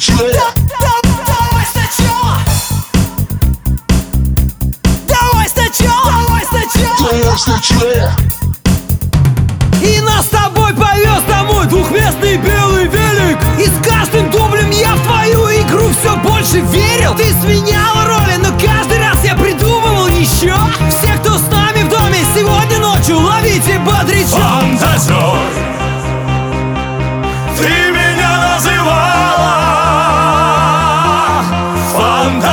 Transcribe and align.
Давай 0.00 0.32
сначала! 1.66 2.40
Давай 5.06 5.48
сначала! 5.50 6.06
Давай 6.06 6.46
сначала! 6.46 7.12
Давай 7.12 7.38
сначала! 7.38 8.16
И 9.82 10.00
нас 10.00 10.24
с 10.24 10.28
тобой 10.30 10.72
по 10.72 10.89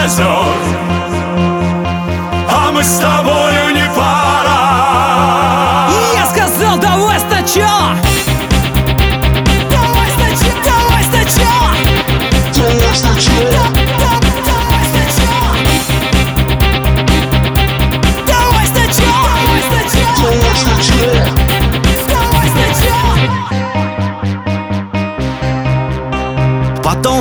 Фантазер 0.08 0.77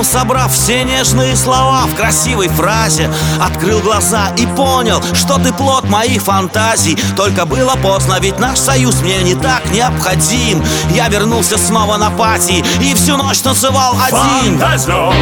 собрав 0.07 0.53
все 0.53 0.83
нежные 0.83 1.35
слова 1.35 1.85
в 1.85 1.95
красивой 1.95 2.47
фразе 2.47 3.11
Открыл 3.41 3.79
глаза 3.79 4.29
и 4.37 4.45
понял, 4.45 5.01
что 5.13 5.37
ты 5.37 5.51
плод 5.53 5.89
моих 5.89 6.21
фантазий. 6.21 6.97
Только 7.15 7.45
было 7.45 7.75
поздно, 7.75 8.17
ведь 8.19 8.39
наш 8.39 8.57
союз 8.57 9.01
мне 9.01 9.21
не 9.23 9.35
так 9.35 9.69
необходим. 9.71 10.63
Я 10.91 11.07
вернулся 11.09 11.57
снова 11.57 11.97
на 11.97 12.09
пати 12.09 12.63
и 12.81 12.93
всю 12.93 13.17
ночь 13.17 13.39
танцевал 13.39 13.95
один. 14.01 14.59
Фантазер! 14.59 15.13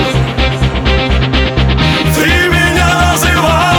Ты 2.16 2.50
меня 2.50 3.12
называла 3.12 3.75